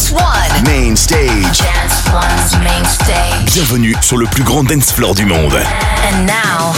Dance 0.00 0.12
One. 0.12 0.64
Main 0.64 0.96
stage. 0.96 1.58
Dance 1.58 2.08
One's 2.10 2.64
main 2.64 2.84
stage. 2.86 3.52
Bienvenue 3.52 3.94
sur 4.00 4.16
le 4.16 4.24
plus 4.24 4.42
grand 4.42 4.64
dance 4.64 4.90
floor 4.92 5.14
du 5.14 5.26
monde. 5.26 5.52
And 5.52 6.26
now, 6.26 6.72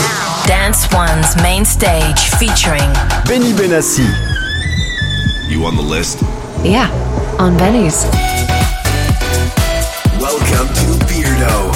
Dance 0.45 0.89
One's 0.91 1.33
main 1.41 1.63
stage 1.63 2.19
featuring 2.37 2.91
Benny 3.25 3.53
Benassi. 3.53 4.03
You 5.47 5.63
on 5.65 5.77
the 5.77 5.81
list? 5.81 6.19
Yeah, 6.65 6.89
on 7.39 7.55
Benny's. 7.55 8.03
Welcome 10.19 10.67
to 10.67 11.05
Beardo, 11.05 11.71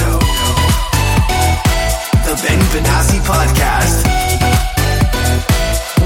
the 2.25 2.36
Ben 2.43 2.59
Benassi 2.75 3.21
podcast. 3.21 4.04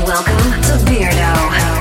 Welcome 0.06 0.62
to 0.62 0.78
Beardo, 0.86 1.81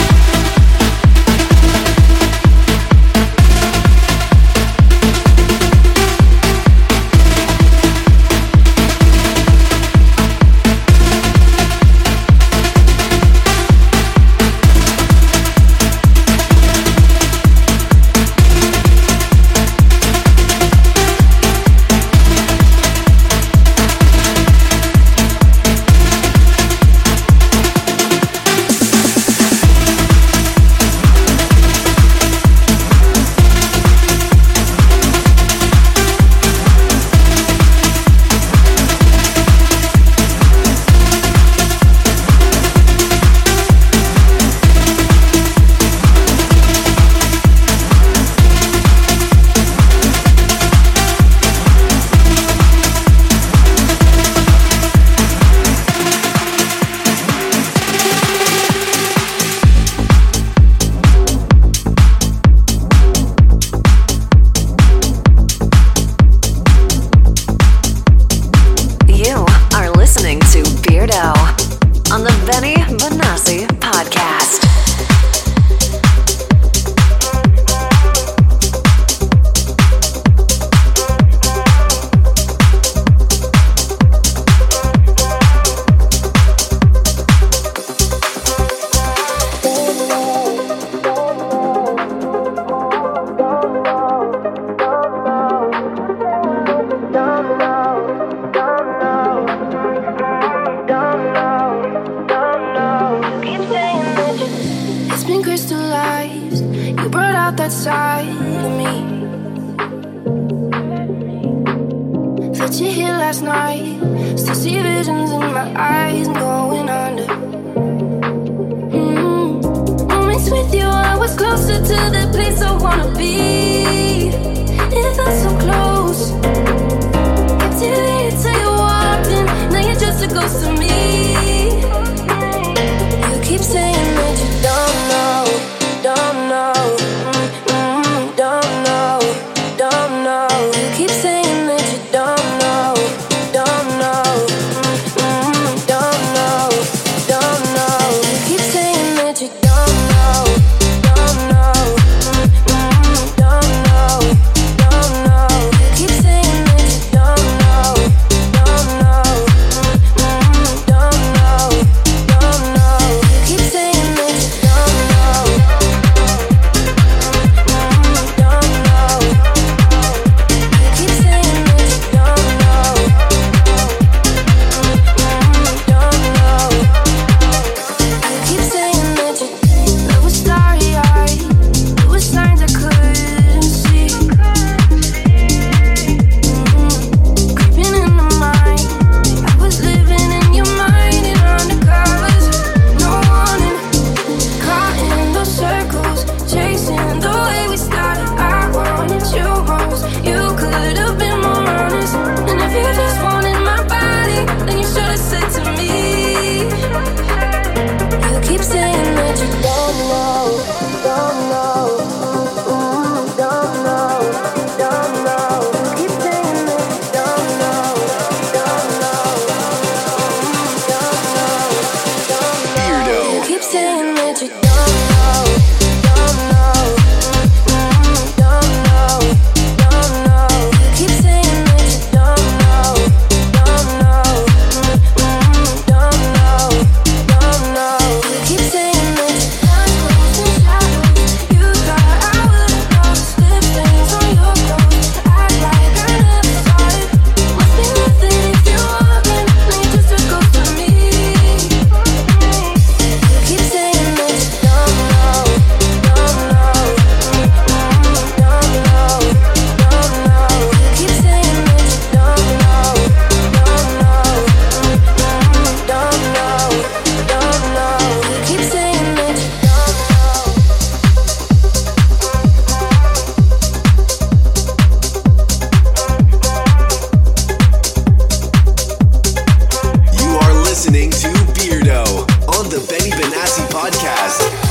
listening 280.71 281.11
to 281.11 281.27
Beardo 281.51 282.05
on 282.47 282.69
the 282.69 282.79
Benny 282.87 283.11
Benassi 283.11 283.61
podcast. 283.73 284.70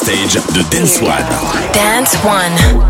Stage 0.00 0.40
de 0.54 0.62
Dance 0.70 0.98
One. 1.02 1.72
Dance 1.74 2.16
One. 2.24 2.89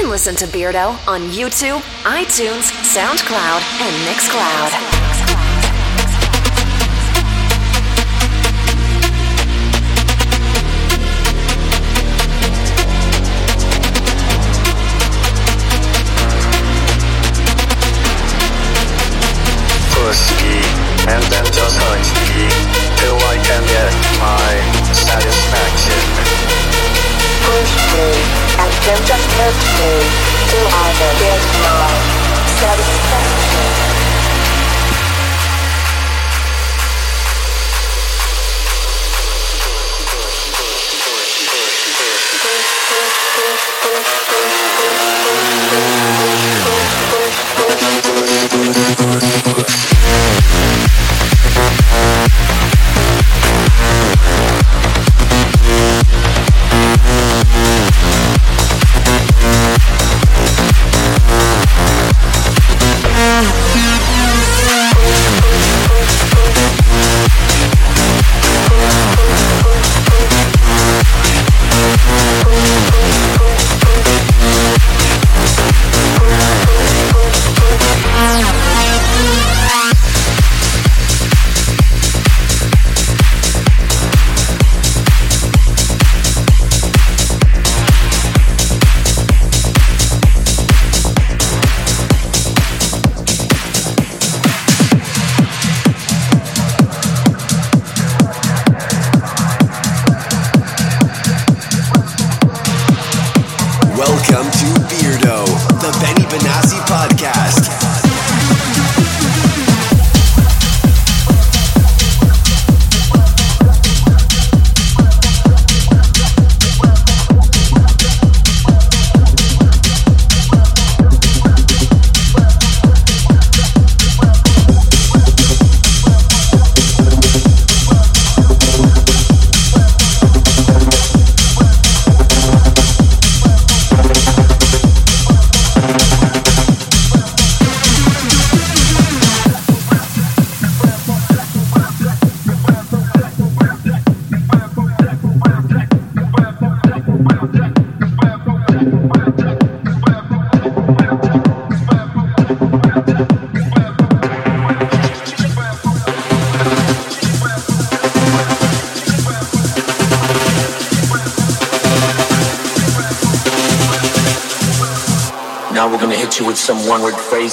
Listen 0.00 0.34
to 0.36 0.46
Beardo 0.46 0.96
on 1.06 1.20
YouTube, 1.28 1.80
iTunes, 2.04 2.70
SoundCloud, 2.82 3.62
and 3.80 3.94
Mixcloud. 4.08 5.02
and 21.08 21.22
then 21.32 21.44
just 21.46 21.76
hurt 21.78 21.98
me 21.98 22.48
till 22.96 23.16
I 23.16 23.36
can 23.44 23.62
get 23.66 23.92
my 24.20 24.94
satisfaction 24.94 26.31
push 27.62 27.78
me, 27.94 28.10
and 28.58 28.72
then 28.82 28.98
just 29.06 29.30
hurt 29.38 29.54
me, 29.78 29.92
till 30.50 30.66
I 30.66 30.90
get 30.98 31.42
my 31.62 31.94
satisfaction. 32.58 33.70
Push, 42.02 42.50
push, 42.50 42.50
push, 42.50 42.50
push, 42.50 42.66
push, 42.90 43.30
push, 43.52 44.02
push, 44.02 44.12
push. 49.42 49.82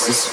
One 0.08 0.29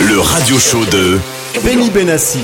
Le 0.00 0.20
radio 0.20 0.58
show 0.58 0.84
de 0.84 1.18
Benny 1.64 1.88
Benassi. 1.88 2.42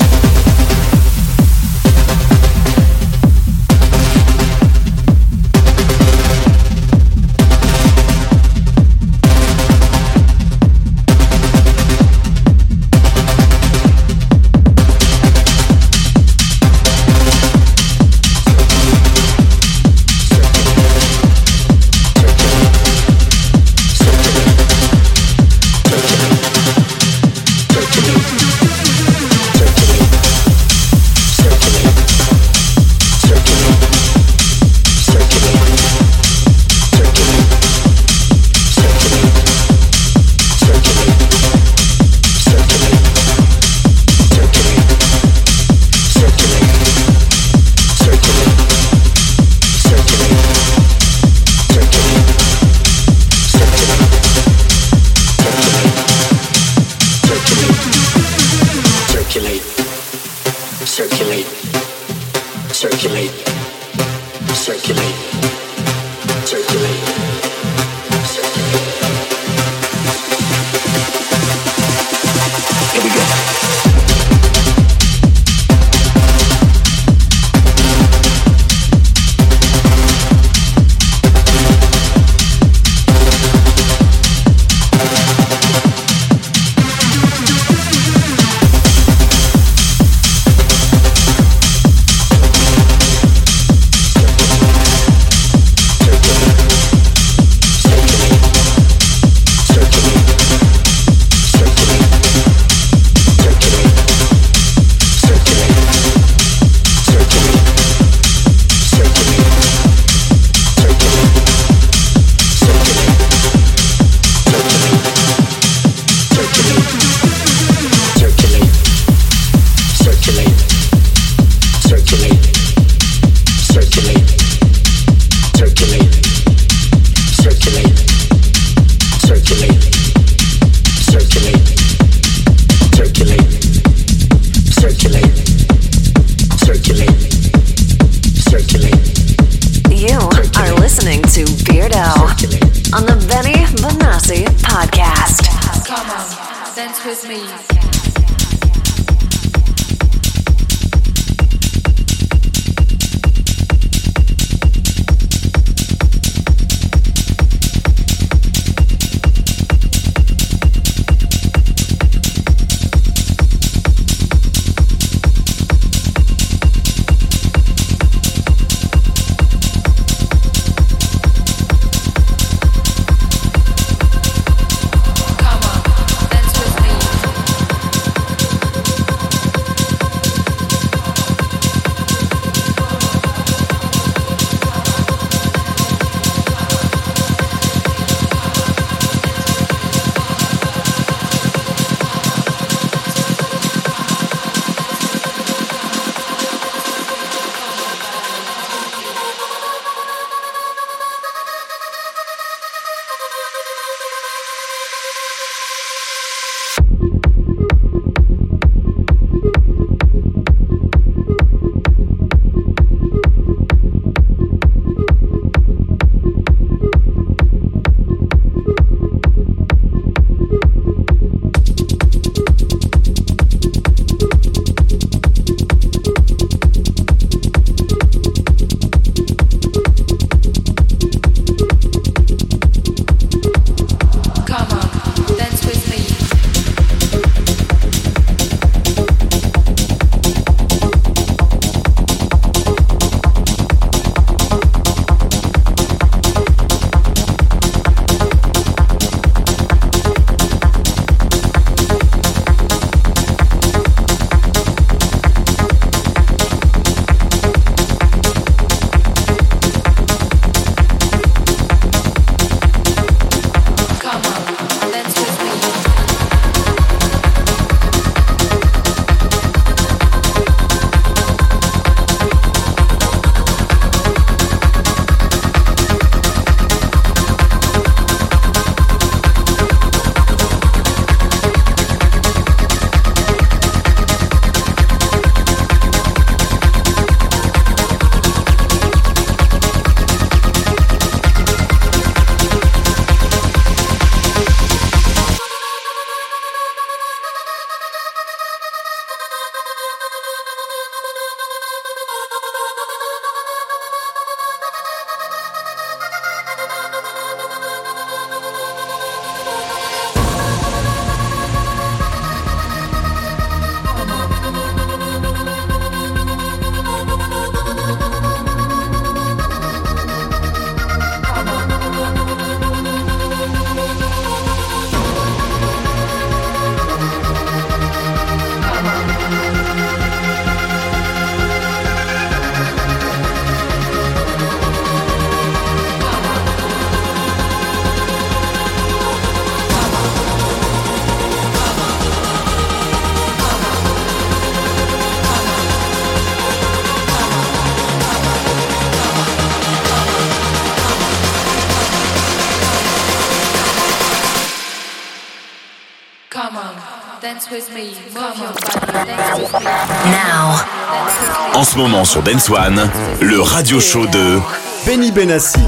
Moment 361.79 362.05
sur 362.05 362.23
Dance 362.25 362.51
One, 362.51 362.91
le 363.21 363.41
radio 363.41 363.79
show 363.79 364.05
de 364.07 364.41
Benny 364.85 365.13
Benassi. 365.13 365.61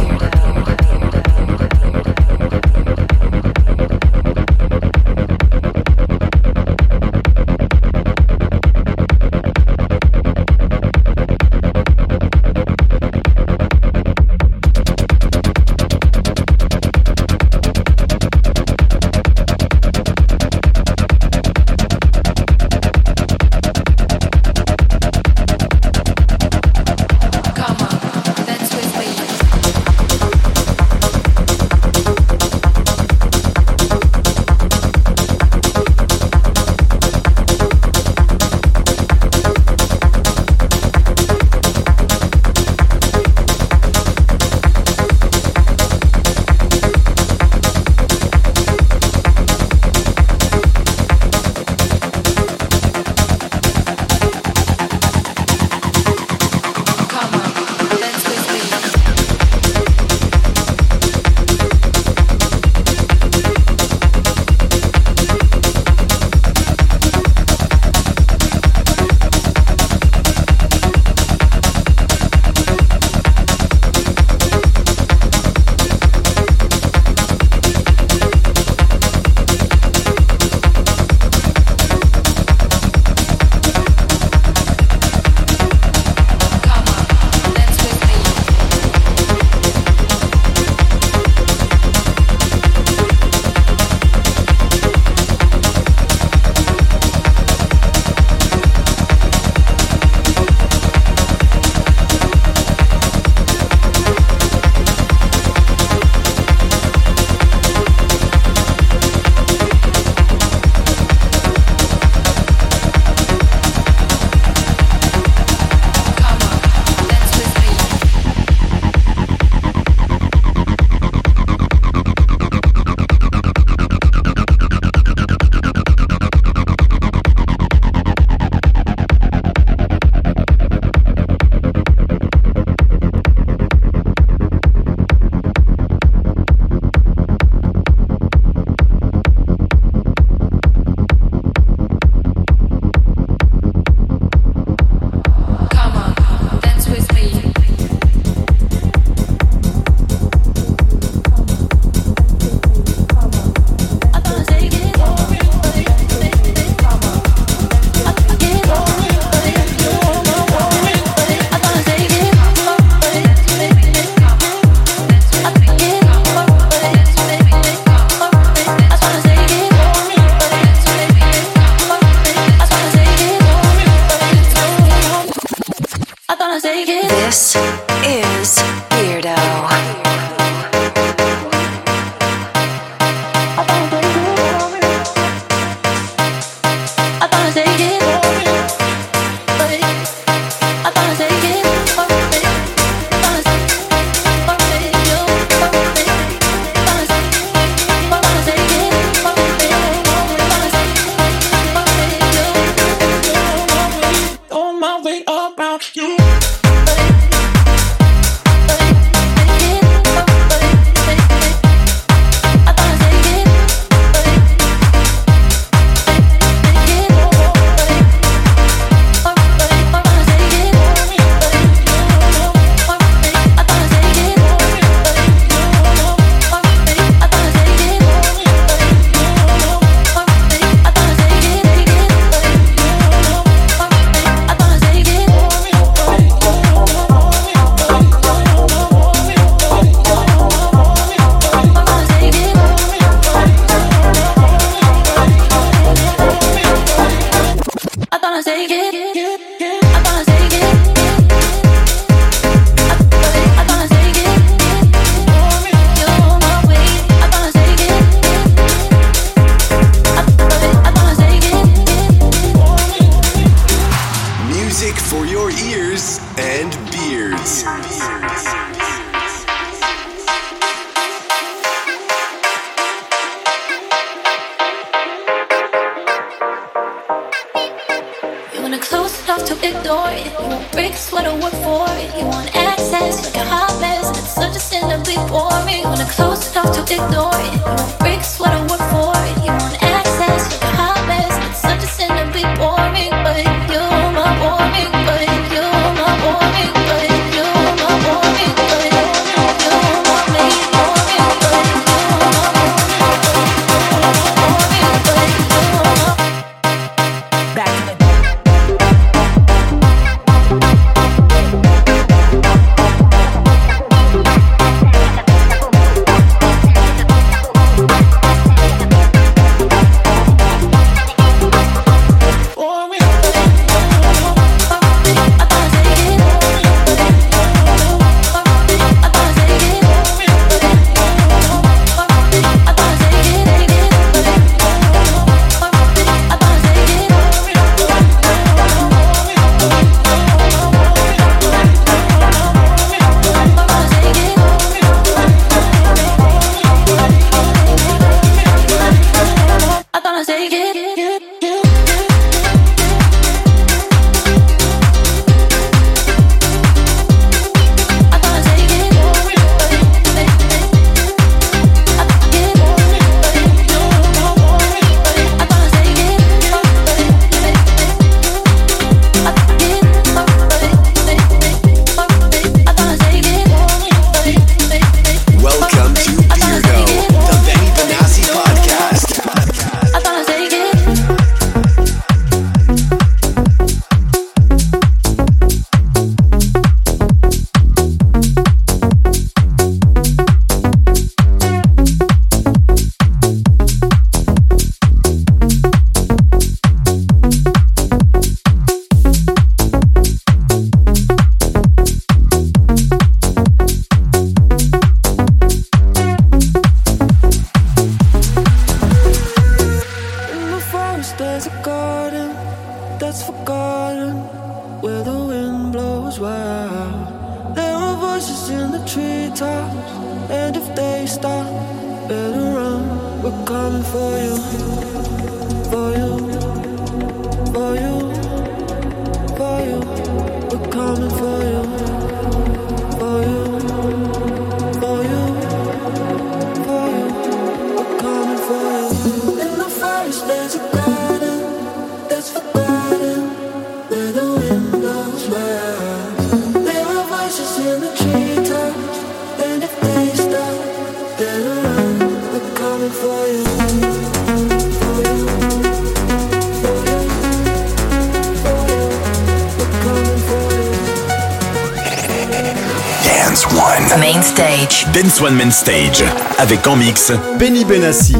Dance 465.11 465.23
One 465.23 465.35
Man 465.35 465.51
Stage 465.51 466.05
avec 466.39 466.65
en 466.69 466.77
mix 466.77 467.11
Benny 467.37 467.65
Benassi. 467.65 468.15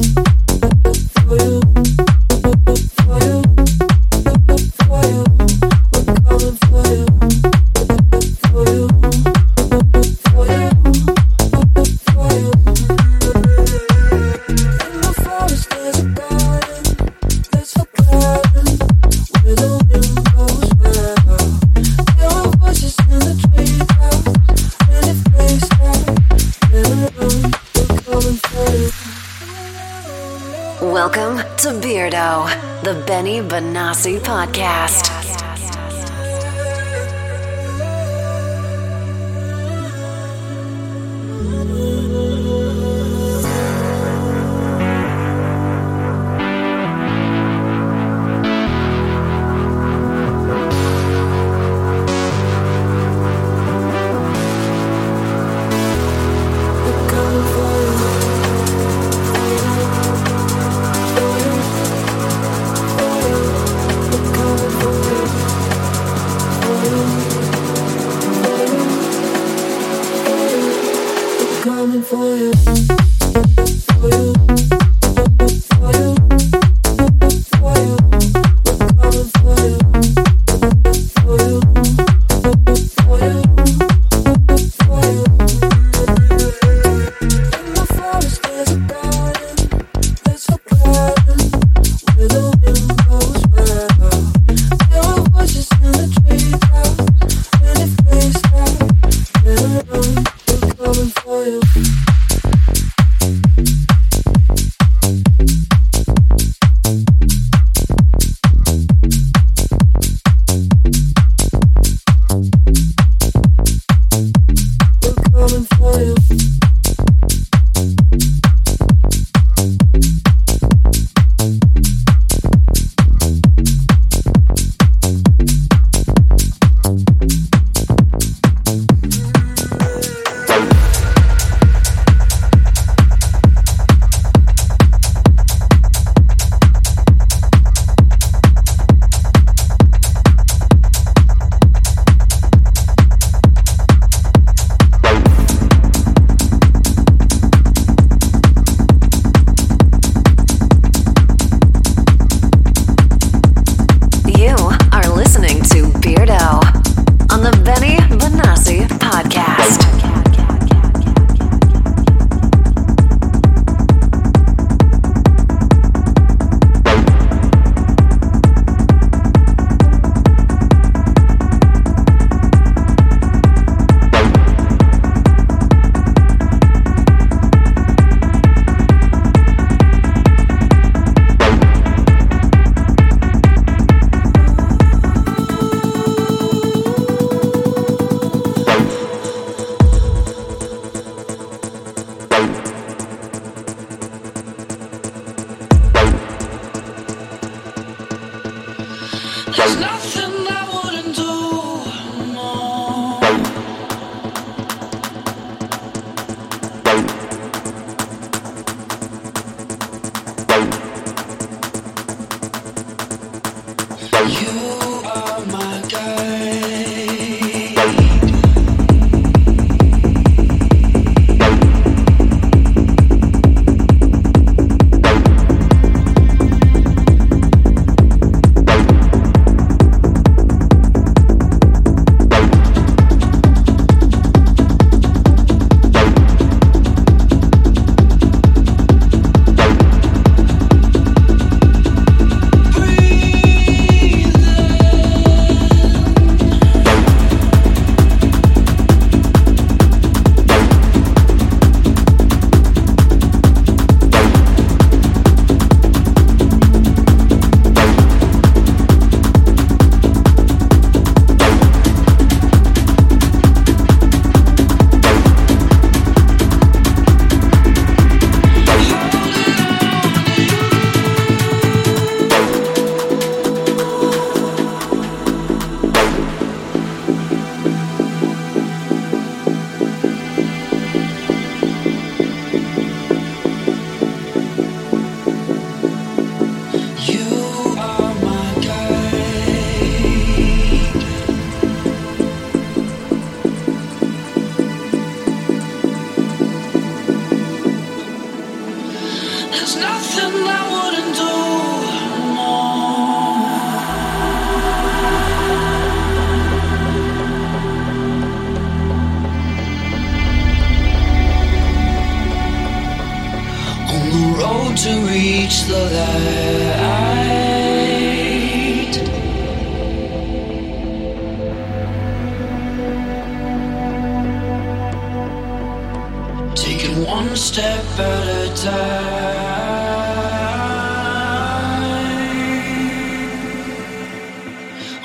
the 32.83 32.95
Benny 33.07 33.41
Benassi 33.41 34.19
Podcast. 34.19 35.09
Yeah. 35.09 35.20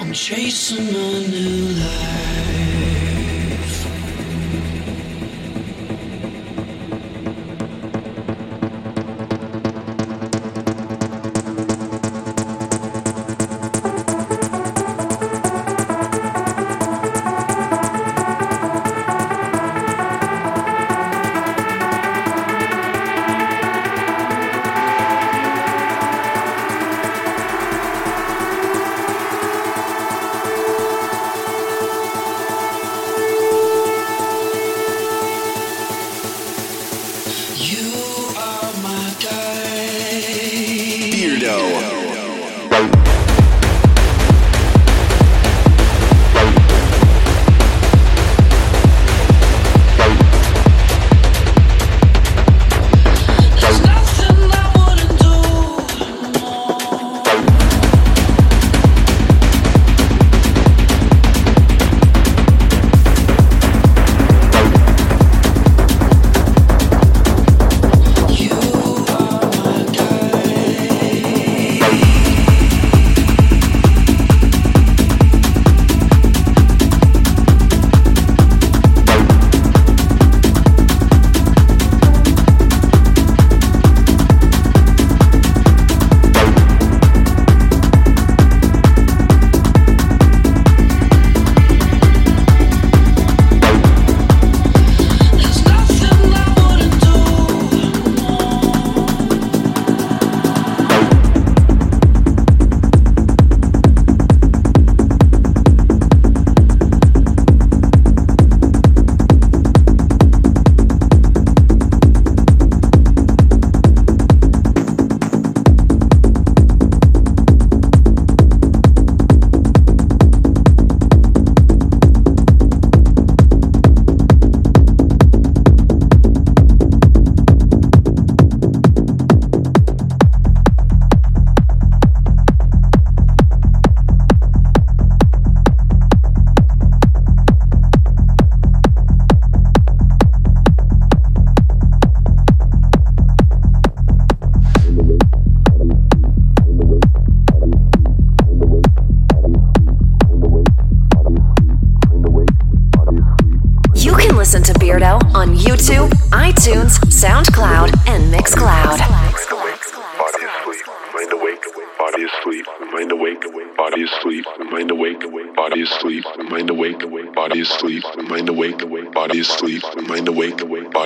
I'm 0.05 0.13
chasing 0.13 0.89
a 0.89 1.27
new 1.27 1.79
life. 1.79 2.54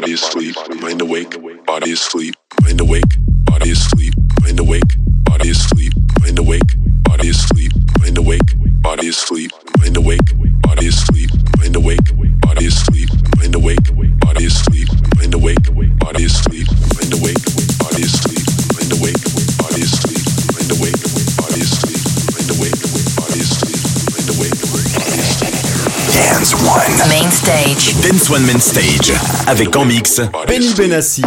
Body 0.09 0.17
Sleep. 0.17 0.68
One 28.27 28.45
Man 28.45 28.59
Stage 28.59 29.13
avec 29.47 29.75
en 29.75 29.85
mix 29.85 30.19
Benny 30.47 30.73
Benassi. 30.73 31.23